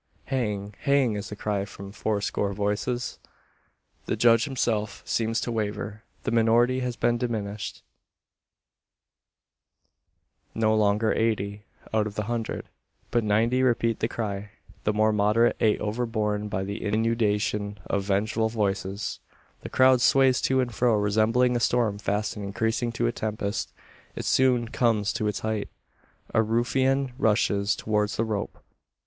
[0.25, 0.73] "Hang!
[0.79, 3.19] hang!" is the cry from fourscore voices.
[4.07, 6.01] The judge himself seems to waver.
[6.23, 7.83] The minority has been diminished
[10.55, 12.65] no longer eighty, out of the hundred,
[13.11, 14.49] but ninety repeat the cry.
[14.85, 19.19] The more moderate are overborne by the inundation of vengeful voices.
[19.61, 23.71] The crowd sways to and fro resembling a storm fast increasing to a tempest.
[24.15, 25.69] It soon comes to its height.
[26.33, 28.57] A ruffian rushes towards the rope.